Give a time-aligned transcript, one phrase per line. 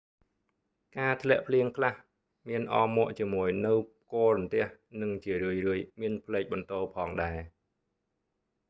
[0.97, 1.95] ការធ្លាក់ភ្លៀងខ្លះ
[2.47, 4.65] មានអមមកជាមួយនូវផ្គររន្ទះ
[5.01, 7.39] និងជារឿយៗមានផ្លេកបន្ទោរផងដែរ